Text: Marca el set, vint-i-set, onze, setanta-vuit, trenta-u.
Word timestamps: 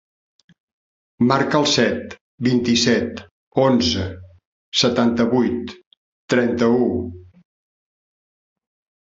Marca 1.31 1.59
el 1.63 1.67
set, 1.73 2.15
vint-i-set, 2.47 3.21
onze, 3.65 4.07
setanta-vuit, 4.83 5.77
trenta-u. 6.37 6.91